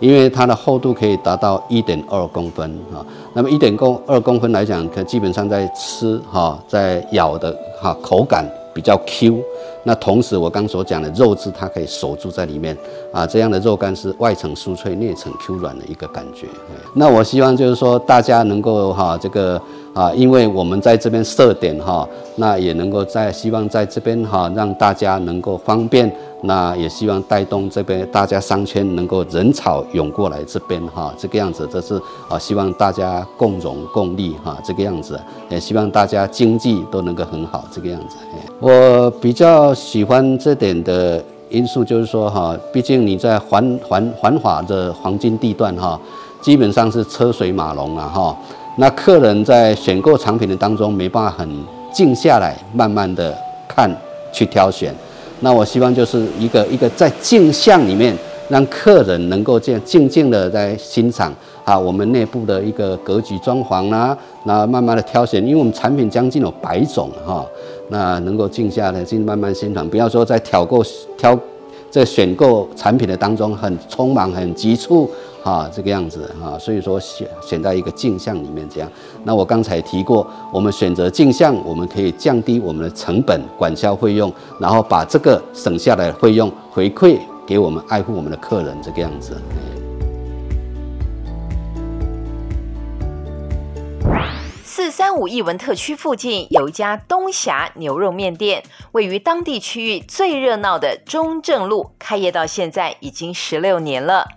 [0.00, 3.04] 因为它的厚度可以达到一点二公分哈。
[3.32, 9.40] 那么一点公二公分来讲，可基本上在吃哈，在咬的哈口感比较 Q。
[9.88, 12.76] 那同时，我刚所讲的肉质，它可以守住在里面
[13.10, 16.46] 啊，这样的肉干是外层酥脆、内层 Q 软的一个感觉。
[16.92, 19.58] 那我希望就是说，大家能够哈这个
[19.94, 26.10] 啊，因为我们在这边设点哈，那也能够在希望在这边哈，让大家能够方便。
[26.40, 38.16] 那也希望带动这边大家商圈能够人潮涌过来这边哈，这个样子，这是啊，希望大家共荣共利哈，这个样子，也希望大家经济都能够很好，这个样子。
[38.60, 46.00] 我比较喜欢这点的因素就是说哈，毕竟你在繁繁繁华的黄金地段哈，
[46.40, 48.36] 基本上是车水马龙了哈，
[48.80, 51.48] 那客人在选购产品的当中没办法很
[51.92, 53.36] 静下来，慢慢的
[53.66, 53.90] 看
[54.32, 54.94] 去挑选。
[55.40, 58.16] 那我希望就是一个一个在镜像里面，
[58.48, 67.44] 让客人能够这样静静的在欣赏啊，我们内部的一个格局装潢啦，那慢慢的挑选，因为我们产品将近有百种哈，
[67.88, 70.84] 那能够静下来，静慢慢欣赏，不要说在挑购
[71.16, 71.36] 挑
[71.90, 75.10] 在选购产品的当中很匆忙很急促。
[75.48, 78.92] 啊，这个样子啊，所以说选选在一个镜像里面这样。
[79.24, 84.30] 那我刚才提过，我们选择镜像，我们可以降低我们的成本、管销费用，
[84.60, 89.40] 然后把这个省下来的费用回馈给我们爱护我们的客人，这个样子。
[94.62, 104.28] 四三五艺文特区附近有一家东霞牛肉面店，位于当地区域最热闹的中正路，开业到现在已经十六年了。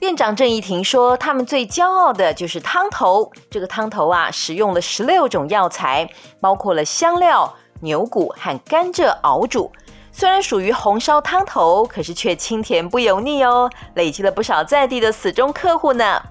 [0.00, 3.30] 店长郑怡婷说：“他们最骄傲的就是汤头。
[3.50, 6.08] 这个汤头啊，使用了十六种药材，
[6.40, 9.70] 包括了香料、牛骨和甘蔗熬煮。
[10.10, 16.22] 虽然属于红烧汤头，可是却清甜不油腻哦，累积了不少在地的死忠客户呢。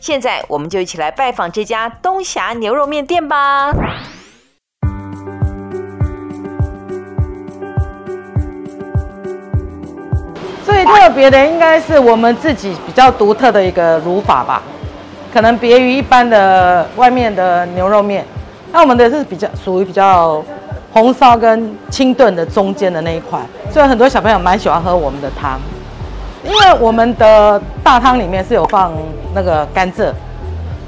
[0.00, 3.72] 现在，我们就一起来拜访这家东霞牛肉面店吧。”
[10.86, 14.62] 特别的应该是我们自己比较独特的一个卤法吧，
[15.32, 18.24] 可能别于一般的外面的牛肉面。
[18.72, 20.42] 那我们的是比较属于比较
[20.92, 23.38] 红烧跟清炖的中间的那一块，
[23.72, 25.58] 所以很多小朋友蛮喜欢喝我们的汤，
[26.44, 28.92] 因为我们的大汤里面是有放
[29.34, 30.12] 那个甘蔗，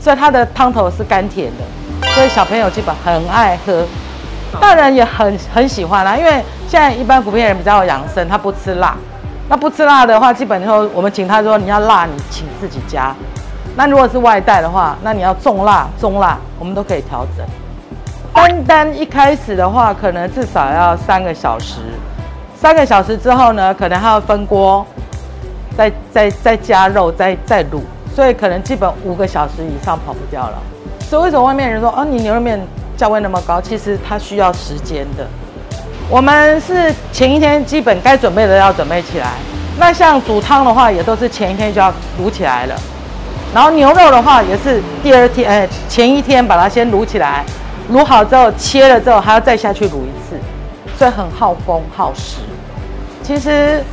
[0.00, 3.84] 所以它的汤头是甘甜的，所以小朋友基本很爱喝，
[4.60, 6.16] 大人也很很喜欢啦。
[6.16, 8.96] 因为现在一般普遍人比较养生，他不吃辣。
[9.48, 13.14] 那不吃辣的话，基本上我们请他说，你要辣，你请自己加。
[13.74, 17.46] 那如果是外带的话，那你要重辣、中辣，我们都可以调整。
[18.34, 21.76] 单单一开始的话，可能至少要三个小时。
[22.54, 24.84] 三个小时之后呢，可能还要分锅，
[25.76, 27.80] 再再再加肉，再再卤，
[28.14, 30.58] 所以可能基本五个小时以上跑不掉了。
[31.00, 32.60] 所以为什么外面人说，哦，你牛肉面
[32.96, 33.60] 价位那么高？
[33.60, 35.26] 其实它需要时间的。
[36.10, 39.32] 我们是前一天基本该准备的要准备起来，
[39.78, 42.74] 那像煮汤的话，也都是前一天就要卤起来了。
[43.54, 47.44] 然后牛肉的话，也是第二天，哎，前一天把它先卤起来，
[47.92, 50.38] 卤好之后切了之后还要再下去卤一次，
[50.96, 52.36] 所以很耗工耗时。
[53.22, 53.84] 其实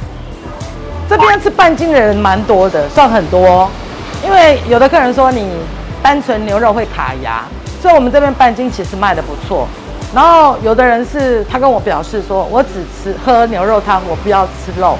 [1.09, 3.69] 这边吃半斤的人蛮多的，算很多，
[4.23, 5.45] 因为有的客人说你
[6.01, 7.43] 单纯牛肉会卡牙，
[7.81, 9.67] 所以我们这边半斤其实卖得不错。
[10.13, 14.97] 然后有的人是他跟我表示说，我只吃喝牛肉汤，我不要吃肉。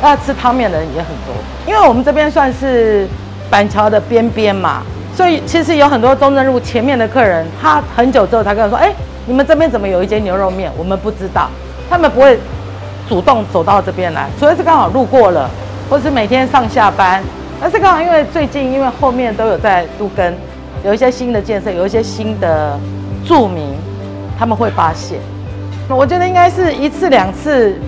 [0.00, 1.32] 那吃汤面的人也很多，
[1.64, 3.06] 因为我们这边算是
[3.48, 4.82] 板桥的边边嘛，
[5.14, 8.92] 所以其实有很多中正路前面的客人，他很久之后他跟我说，哎，
[9.26, 10.72] 你们这边怎么有一间牛肉面？
[10.76, 11.48] 我们不知道，
[11.88, 12.36] 他们不会
[13.08, 15.48] 主动走到这边来，除非是刚好路过了，
[15.88, 17.22] 或是每天上下班。
[17.60, 20.34] 但是刚好因为最近因为后面都有在都更，
[20.84, 22.76] 有一些新的建设，有一些新的
[23.24, 23.68] 住民，
[24.42, 25.20] 他们会发现。
[25.88, 27.78] 我觉得应该是一次两次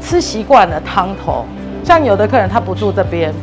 [0.00, 1.44] 吃习惯了汤头，
[1.82, 3.34] 像有的客人他不住这边，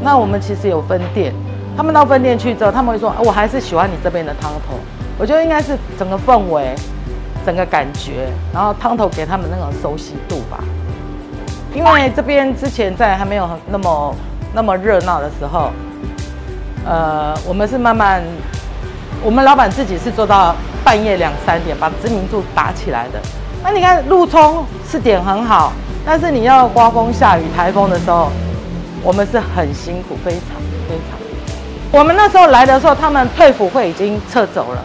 [0.00, 1.34] 那我们其实有分店，
[1.76, 4.78] 他们到分店去之后，他们会说，我还是喜欢你这边的汤头。
[5.18, 6.72] 我觉得应该是整个氛围、
[7.44, 10.62] 整个感觉，然后汤头给他们那种熟悉度吧。
[11.74, 14.14] 因为这边之前在还没有那么
[14.54, 15.72] 那么热闹的时候，
[16.86, 18.22] 呃，我们是慢慢，
[19.24, 20.54] 我们老板自己是做到
[20.84, 23.20] 半夜两三点把知名度打起来的。
[23.62, 25.72] 那你看路冲是点很好，
[26.04, 28.30] 但是你要刮风下雨、台风的时候，
[29.02, 31.18] 我们是很辛苦，非常非常。
[31.92, 34.82] 我们那时候来的时候，他们退辅会已经撤走了。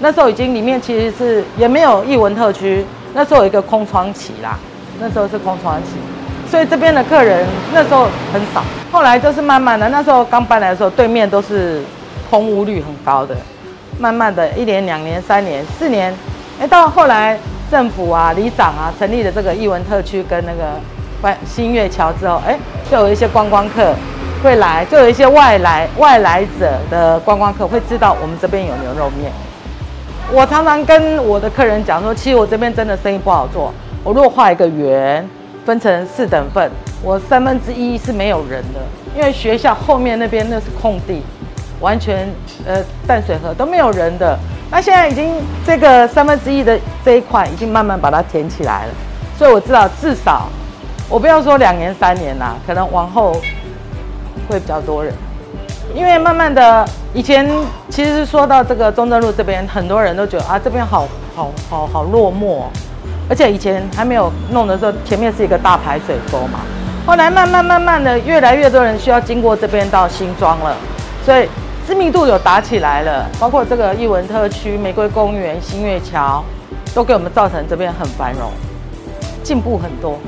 [0.00, 4.58] 那时候已经里面其实是也没有艺文特区，那时候有一个空窗期啦，
[4.98, 5.90] 那时候是空窗期，
[6.50, 8.64] 所以这边的客人那时候很少。
[8.90, 11.82] 后来就是慢慢的，那时候刚搬来的时候，对面都是
[12.28, 13.36] 空屋率很高的，
[14.00, 16.12] 慢慢的一年、两年、三年、四年，
[16.58, 17.38] 哎，到后来
[17.70, 22.58] 政府啊、里长啊成立了这个艺文特区跟那个新月桥之后，哎，
[22.90, 23.94] 就有一些观光客
[24.42, 29.30] 会来，就有一些外来外来者的观光客会知道我们这边有牛肉面。
[30.32, 33.70] 我常常跟我的客人讲说，其实我这边真的生意不好做。
[34.02, 35.28] 我如果画一个圆，
[35.66, 36.70] 分成四等份，
[37.02, 38.80] 我三分之一是没有人的，
[39.14, 41.20] 因为学校后面那边那是空地，
[41.80, 42.28] 完全
[42.66, 44.38] 呃淡水河都没有人的。
[44.70, 45.34] 那现在已经
[45.66, 48.92] 这个三分之一的这一块已经慢慢把它填起来了，
[49.36, 50.48] 所以我知道至少
[51.08, 53.32] 我不要说两年三年啦，可能往后
[54.48, 55.12] 会比较多人。
[55.92, 57.44] 因为慢慢的，以前
[57.88, 62.62] 其实是说到这个中正路这边，很多人都觉得啊，这边好好好好落寞，
[63.28, 66.60] 而且以前还没有弄的时候，前面是一个大排水沟嘛。
[67.04, 70.76] 后来慢慢慢慢的，越来越多人需要经过这边到新庄了，
[71.26, 71.48] 所以
[71.86, 73.28] 知名度有打起来了。
[73.40, 76.44] 包括这个艺文特区、玫瑰公园、新月桥，
[76.94, 78.52] 都给我们造成这边很繁荣，
[79.42, 80.18] 进步很多。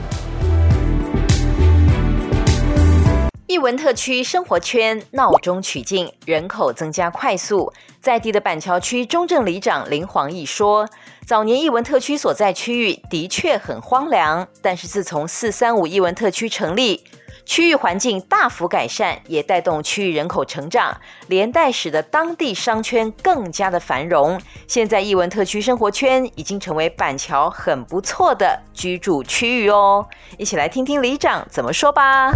[3.47, 7.71] 艺文特区生活圈闹中取静，人口增加快速。
[8.01, 10.89] 在地的板桥区中正里长林煌义说
[11.27, 17.05] ：“早年艺文特区所在区域的确很荒凉，但是自从四三五艺文特区成立。”
[17.45, 24.41] 区域环境大幅改善，也带动区域人口成长，连带使得当地商圈更加的繁荣。
[24.67, 30.07] 现在艺文特区生活圈已经成为板桥很不错的居住区域哦。
[30.39, 32.33] 一起来听听里长怎么说吧。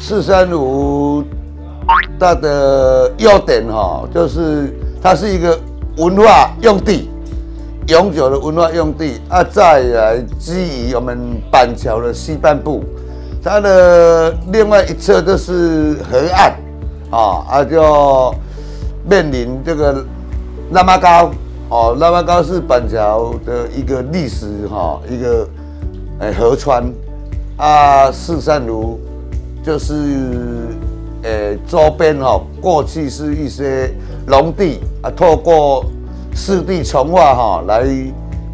[0.00, 1.24] 四三五
[2.18, 5.58] 它的优点哈，就是它是一个
[5.96, 7.08] 文化用地，
[7.86, 9.42] 永久的文化用地啊。
[9.42, 12.84] 再来基于我们板桥的西半部。
[13.42, 16.52] 它的另外一侧就是河岸，
[17.10, 18.34] 啊啊，就
[19.08, 20.04] 面临这个
[20.68, 21.30] 那么高
[21.70, 25.48] 哦，那么高是板桥的一个历史哈，一个
[26.18, 26.92] 诶河川
[27.56, 28.98] 啊，四三如
[29.64, 29.94] 就是
[31.22, 33.90] 诶周边哈，过去是一些
[34.26, 35.86] 农地啊，透过
[36.34, 37.86] 市地重划哈来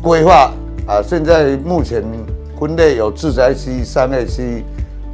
[0.02, 0.52] 规划
[0.86, 2.04] 啊，现在目前
[2.60, 4.62] 分类有住宅区、商业区。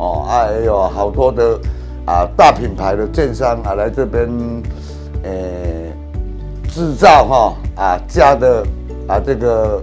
[0.01, 1.61] 哦，还有好多的
[2.07, 4.27] 啊大品牌的建商啊来这边，
[5.25, 5.93] 诶
[6.71, 8.65] 制造哈啊家的
[9.07, 9.79] 啊这个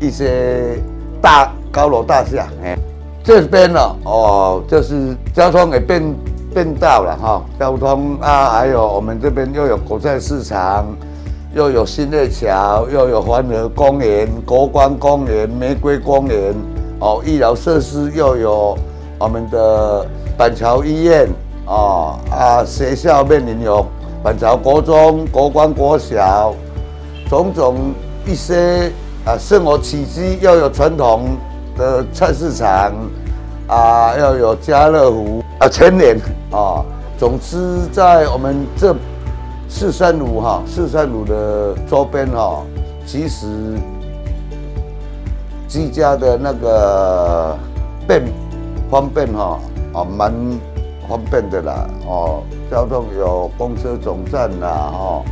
[0.00, 0.82] 一些
[1.20, 2.76] 大高楼大厦，哎，
[3.22, 6.02] 这边呢哦就是交通也变
[6.52, 10.86] 变道了哈，交通啊还有我们这边又有国债市场，
[11.54, 16.52] 又有新月桥，又有环河公园、国光公园、玫瑰公园，
[16.98, 18.76] 哦医疗设施又有。
[19.22, 20.04] 我们的
[20.36, 21.28] 板桥医院
[21.64, 23.86] 啊啊，学校面临有
[24.20, 26.52] 板桥国中、国光国小，
[27.30, 27.94] 种种
[28.26, 28.90] 一些
[29.24, 31.36] 啊生活起居，要有传统
[31.78, 32.92] 的菜市场
[33.68, 36.16] 啊，要有家乐福啊，全联
[36.50, 36.82] 啊。
[37.16, 38.92] 总之，在我们这
[39.68, 42.60] 四三五哈四三五的周边哈，
[43.06, 43.46] 其实
[45.68, 47.56] 居家的那个
[48.08, 48.20] 便。
[48.92, 49.58] 方便哈，
[49.94, 50.30] 哦，蛮
[51.08, 55.24] 方便的啦，哦，交通有公车总站啦，哦，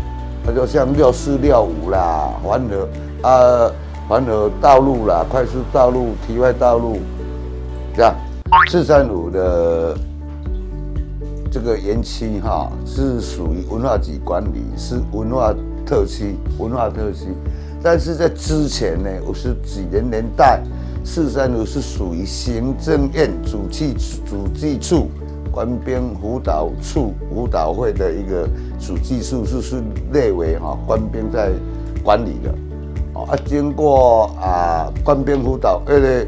[0.47, 2.89] 那就像六四六五啦，环河
[3.21, 3.71] 啊，
[4.09, 7.01] 环河道路啦，快速道路、体外道路，
[7.95, 8.15] 这样，
[8.71, 9.95] 四三五的
[11.53, 15.55] 这个园区哈，是属于文化局管理，是文化
[15.85, 17.27] 特区，文化特区，
[17.83, 20.63] 但是在之前呢，五十几年年代。
[21.03, 23.95] 四三五是属于行政院主计
[24.25, 25.09] 主计处
[25.51, 28.49] 官兵辅导处辅导会的一个
[28.79, 29.83] 主计处，是是
[30.13, 31.51] 列为哈官兵在
[32.05, 32.55] 管理的。
[33.15, 36.25] 哦啊，经过啊官兵辅导呃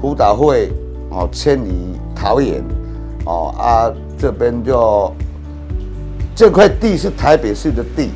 [0.00, 0.72] 辅导会
[1.10, 2.64] 哦迁移桃园
[3.26, 5.12] 哦啊这边就
[6.34, 8.10] 这块地是台北市的地，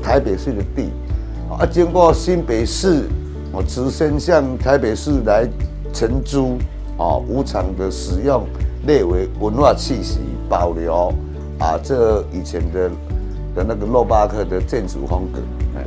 [0.00, 0.90] 台北市的地
[1.50, 3.08] 啊经过新北市。
[3.54, 5.48] 我直接向台北市来
[5.92, 6.58] 承租，
[6.98, 8.44] 哦，无偿的使用，
[8.84, 11.14] 列为文化气息保留，
[11.60, 12.90] 啊，这以前的
[13.54, 15.38] 的那个洛巴克的建筑风格，
[15.78, 15.84] 哎，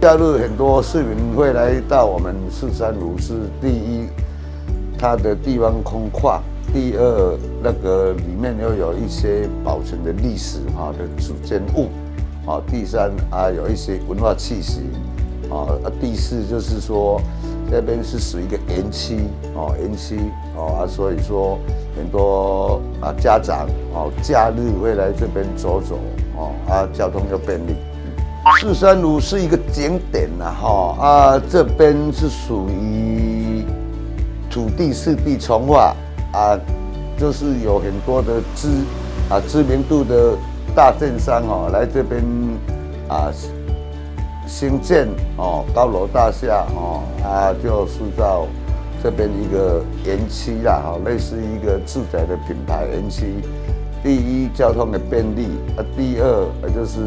[0.00, 4.06] 加入很多市民会来到我们四三如是第一，
[4.98, 6.40] 它的地方空旷，
[6.72, 11.90] 第二那个里面又有一些保存的历史哈的主建物，
[12.50, 14.80] 啊，第三啊有一些文化气息。
[15.52, 17.20] 啊，第四就是说，
[17.70, 19.18] 这边是属于一个园区
[19.54, 20.18] 哦，园区
[20.56, 21.58] 哦啊，所以说
[21.96, 25.98] 很多啊家长哦假日会来这边走走
[26.36, 27.74] 哦啊，交通又便利。
[28.60, 33.64] 四三五是一个景点呐哈啊，这边是属于
[34.50, 35.94] 土地四地重划
[36.32, 36.58] 啊，
[37.18, 38.68] 就是有很多的知
[39.28, 40.36] 啊知名度的
[40.74, 42.22] 大镇商哦来这边
[43.08, 43.30] 啊。
[44.46, 48.46] 新建哦，高楼大厦哦，它就塑造
[49.02, 53.34] 这边一个园区啦，哈，类似一个住宅的品牌园区。
[54.02, 56.98] 第一，交通的便利啊；第二，也就是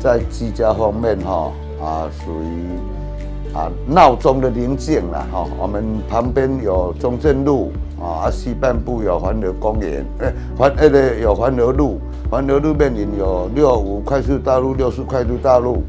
[0.00, 1.50] 在居家方面哈
[1.82, 5.46] 啊，属于啊闹中的宁静啦，哈。
[5.58, 11.98] 我们旁边有中正路啊，西半部有环河公园，哎，环哎对，有环河路，
[12.30, 15.82] 环河路面临有六五快速道路、六四快速道路。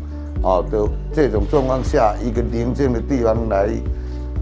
[0.45, 3.67] 哦的这种状况下，一个宁静的地方来，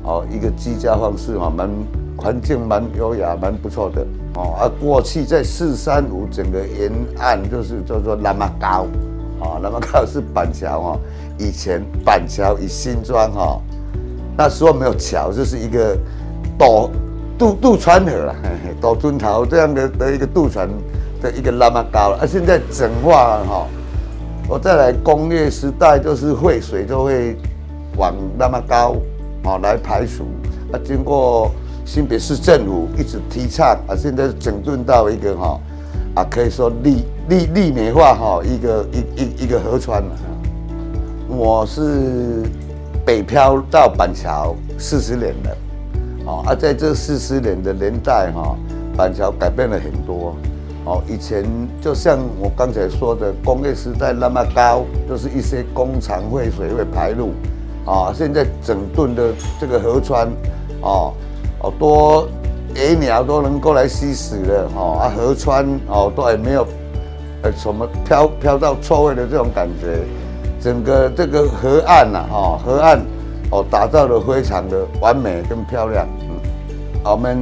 [0.04, 1.70] 哦，一个居家方式哈，蛮
[2.18, 4.06] 环境蛮优雅，蛮不错的。
[4.36, 8.86] 哦，啊，过去在四三五整个沿岸就是叫做那么高，
[9.40, 11.00] 哦，那么高是板桥哦，
[11.40, 13.62] 以前板桥与新庄哈，
[14.36, 15.98] 那时候没有桥，就是一个
[16.60, 16.90] 渡
[17.38, 18.36] 渡渡船河啦，
[18.82, 20.68] 渡尊头这样的的一个渡船
[21.22, 23.68] 的一个那么高了，啊，现在整化哈。
[24.48, 27.36] 我再来工业时代，就是废水就会
[27.98, 28.96] 往那么高，
[29.46, 30.26] 哦来排除
[30.72, 30.80] 啊。
[30.84, 31.50] 经过
[31.86, 35.60] 新北市政府一直提倡啊，现在整顿到一个哈
[36.16, 36.98] 啊，可以说绿
[37.30, 40.12] 绿绿美化哈一个一一一个河川了。
[41.30, 42.44] 我是
[43.06, 45.58] 北漂到板桥四十年了，
[46.26, 48.56] 哦啊，在这四十年的年代哈，
[48.96, 50.36] 板桥改变了很多。
[50.86, 51.46] 哦，以前
[51.82, 57.32] 就像我刚才说的，工业时代那么高，就是一些工厂废水会排入，
[57.86, 59.32] 啊，现在整顿的
[59.62, 60.28] 这个河川，
[60.82, 61.14] 哦，
[61.60, 62.28] 哦多
[62.76, 66.68] 野鸟都能够来吸食了，哦啊河川哦都还没有，
[67.44, 70.00] 呃什么飘飘到臭味的这种感觉，
[70.60, 73.00] 整个这个河岸呐，哈河岸
[73.52, 76.36] 哦打造的非常的完美跟漂亮，嗯，
[77.06, 77.42] 我们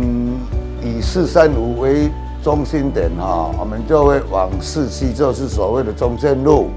[0.84, 2.12] 以四三五为。
[2.44, 6.70] 中心点哈，我们就会往市区，就是所谓的中正路。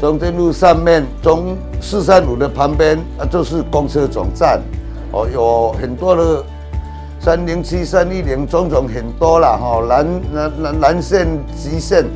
[0.00, 4.60] 中正路上面中四三五的旁边啊，就是公车总站。
[5.12, 6.42] 哦，有很多的
[7.20, 9.80] 三零七、三一零，种种很多了哈。
[9.86, 11.28] 蓝蓝蓝蓝线、
[11.62, 12.06] 橘线，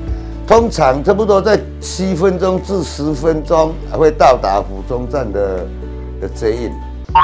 [0.47, 5.67] 通常差不多在七分钟至十分钟会到达府中站的
[6.21, 6.73] 的接应。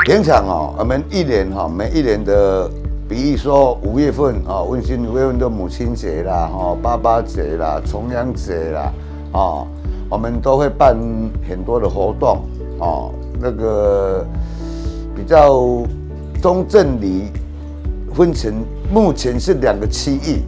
[0.04, 2.70] 平常哦，我们一年哈，每一年的。
[3.12, 8.90] 比如说五月份啊，温馨五月份的母亲节啦，哈，爸爸节啦，重阳节啦，
[9.34, 9.66] 哦，
[10.08, 10.96] 我们都会办
[11.46, 12.40] 很多的活动，
[12.78, 14.24] 哦，那个
[15.14, 15.62] 比较
[16.40, 17.24] 中正里
[18.14, 18.50] 分成
[18.90, 20.40] 目前是两个区域，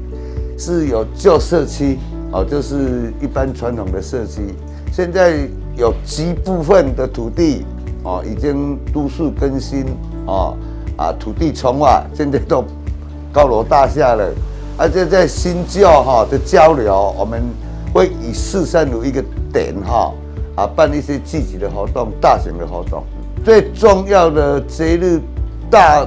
[0.59, 1.99] 是有旧社区，
[2.33, 4.55] 哦，就是一般传统的社区，
[4.91, 5.47] 现在
[5.77, 7.67] 有极部分的土地，
[8.05, 9.85] 哦，已经都市更新，
[10.25, 10.57] 哦。
[10.97, 12.65] 啊，土地重划， 现在都
[13.33, 14.25] 高楼大厦了，
[14.77, 17.43] 而且在新旧哈的交流，我们
[17.93, 19.23] 会以四三如一个
[19.53, 20.13] 点哈
[20.55, 23.03] 啊办一些积极的活动，大型的活动。
[23.45, 25.21] 最重要的节日，
[25.69, 26.07] 大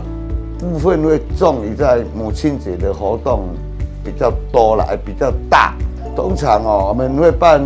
[0.57, 3.49] 部分会重于在母亲节的活动
[4.03, 5.75] 比较多了，比较大。
[6.15, 7.61] 通常哦，我们会办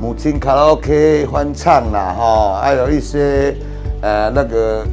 [0.00, 3.54] 母亲卡拉 OK 欢唱啦哈，还有一些
[4.00, 4.84] 呃那个。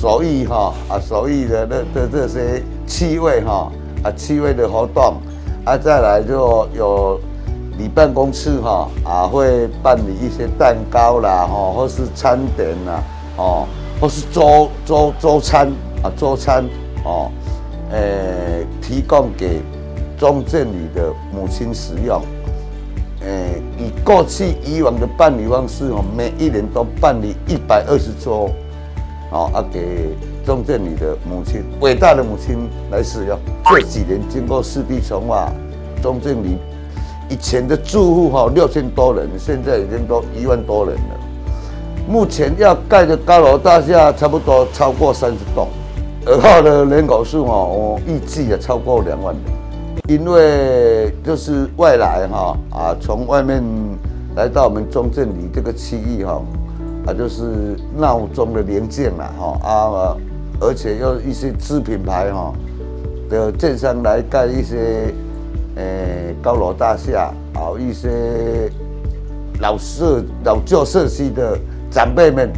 [0.00, 3.70] 手艺哈啊，手艺的那的这些气味哈
[4.02, 5.14] 啊，气味的活动
[5.64, 7.18] 啊，再来就有
[7.78, 13.02] 你办公室哈啊，会办理一些蛋糕啦哈，或是餐点啦
[13.38, 13.66] 哦，
[14.00, 15.68] 或是粥粥粥餐
[16.02, 16.64] 啊周餐
[17.04, 17.30] 哦，
[17.92, 19.62] 诶、提供给
[20.18, 22.20] 中正里的母亲使用。
[23.22, 28.50] 诶，以过去以往的办理方式哦，每一年都办理一百二十桌
[29.34, 30.14] 桌，哦啊给
[30.46, 33.36] 钟镇宇的母亲，伟大的母亲来使用。
[33.64, 35.52] 这几年经过四地重划，
[36.00, 36.56] 钟镇宇
[37.28, 41.20] 以前的住户哈六千多人，现在已经都一万多人了。
[42.08, 45.68] 目前要盖的高楼大厦差不多超过三十栋，
[46.26, 49.42] 而后的人口数哈，我预计也超过两万人。
[50.06, 53.64] 因为就是外来哈啊，从外面
[54.36, 56.42] 来到我们中正里这个区域哈
[57.06, 60.16] 啊，就是闹钟的零件了哈啊，
[60.60, 62.52] 而且又一些知品牌哈
[63.28, 65.12] 的建商来盖一些
[65.76, 68.70] 诶高楼大厦啊，一些
[69.60, 71.58] 老社老旧社区的
[71.90, 72.50] 长辈们，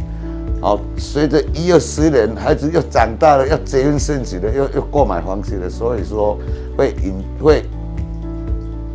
[0.61, 6.37] 哦，随着一二十年，孩子又长大了，要结婚生子了，又又购买房子了，所以说
[6.77, 7.63] 会引会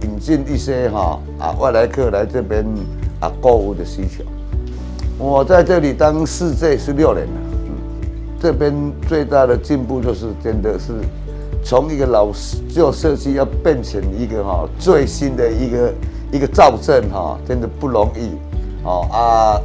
[0.02, 2.64] 引进一些哈啊外来客来这边
[3.20, 4.24] 啊购物的需求。
[5.22, 7.32] 我在这里当市长十六年了，
[7.66, 7.70] 嗯，
[8.40, 8.74] 这边
[9.06, 10.94] 最大的进步就是真的是
[11.64, 12.32] 从一个老
[12.68, 15.94] 旧社区要变成一个哈最新的一个
[16.32, 18.32] 一个造镇哈，真的不容易
[18.84, 19.62] 哦啊。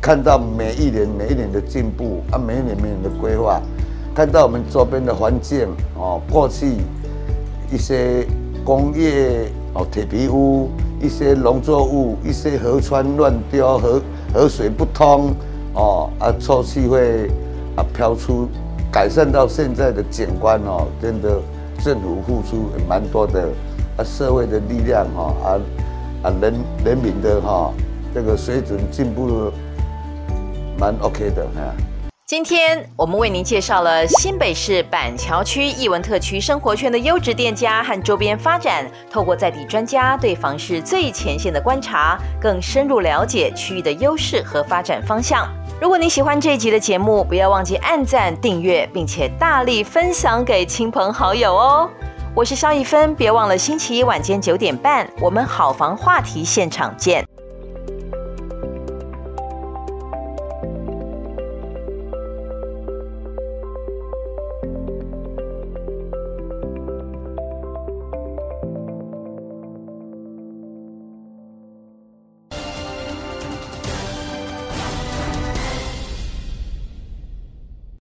[0.00, 3.62] 看到每一年每一年的进步啊，每一年每一年的规划，
[4.12, 6.72] 看到我们周边的环境哦，过去
[7.72, 8.26] 一些
[8.64, 10.70] 工业哦铁皮屋，
[11.00, 14.02] 一些农作物，一些河川乱丢，河
[14.32, 15.34] 河水不通
[15.74, 17.28] 哦啊，臭气会
[17.76, 18.48] 啊飘出，
[18.92, 21.40] 改善到现在的景观哦，真的
[21.82, 23.48] 政府付出也蛮多的
[23.96, 25.48] 啊，社会的力量哈啊
[26.24, 26.54] 啊人
[26.84, 27.72] 人民的哈
[28.14, 29.50] 这个水准进步。
[30.80, 31.87] 蛮 OK 的哈。
[32.28, 45.48] 今天我们为您介绍了新北市板桥区艺文特区生活圈的优质店家和周边发展，透过在地专家对房市最前线的观察，更深入了解区域的优势和发展方向。
[45.80, 51.88] 如果你喜欢这一集的节目，不要忘记按赞、订阅，并且大力分享给亲朋好友哦。
[52.34, 57.26] 我是萧一芬，别忘了星期一晚间九点半，我们好房话题现场见。